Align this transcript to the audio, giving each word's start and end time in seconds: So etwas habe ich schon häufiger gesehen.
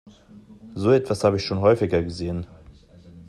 So 0.73 0.93
etwas 0.93 1.23
habe 1.23 1.37
ich 1.37 1.43
schon 1.45 1.59
häufiger 1.59 2.01
gesehen. 2.01 2.47